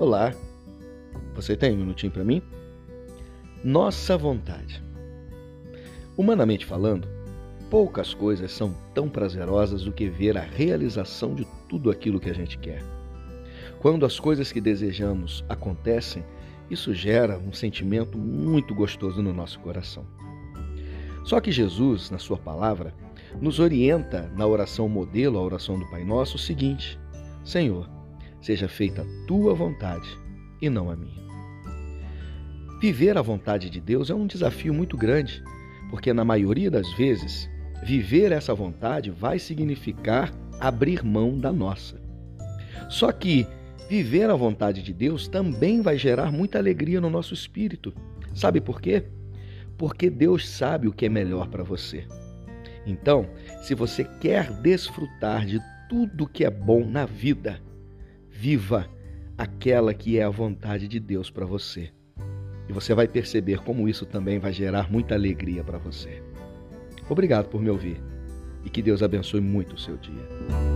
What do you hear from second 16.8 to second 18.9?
gera um sentimento muito